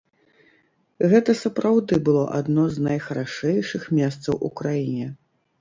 Гэта 1.11 1.35
сапраўды 1.41 1.99
было 2.09 2.23
адно 2.39 2.63
з 2.77 2.87
найхарашэйшых 2.87 3.87
месцаў 3.99 4.33
у 4.49 4.53
краіне. 4.63 5.07